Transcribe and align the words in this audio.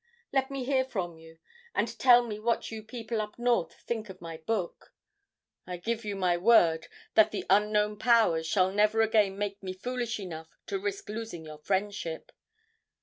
Let 0.33 0.49
me 0.49 0.63
hear 0.63 0.83
from 0.83 1.19
you, 1.19 1.37
and 1.75 1.95
tell 1.99 2.25
me 2.25 2.39
what 2.39 2.71
you 2.71 2.81
people 2.81 3.21
up 3.21 3.37
North 3.37 3.75
think 3.85 4.09
of 4.09 4.19
my 4.19 4.37
book. 4.37 4.95
I 5.67 5.77
give 5.77 6.03
you 6.03 6.15
my 6.15 6.37
word 6.37 6.87
that 7.13 7.29
the 7.29 7.45
'Unknown 7.51 7.99
Powers' 7.99 8.47
shall 8.47 8.71
never 8.71 9.03
again 9.03 9.37
make 9.37 9.61
me 9.61 9.73
foolish 9.73 10.19
enough 10.19 10.57
to 10.65 10.79
risk 10.79 11.07
losing 11.07 11.45
your 11.45 11.59
friendship! 11.59 12.31